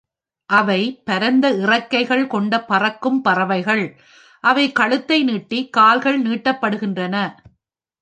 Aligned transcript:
அவை 0.49 1.01
பரந்த 1.03 1.49
இறக்கைகள் 1.57 2.27
கொண்ட 2.27 2.53
பறக்கும் 2.63 3.21
பறவைகள், 3.21 3.85
அவை 4.43 4.71
கழுத்தை 4.71 5.23
நீட்டி, 5.23 5.69
கால்கள் 5.69 6.21
நீட்டப்படுகின்றன. 6.21 7.15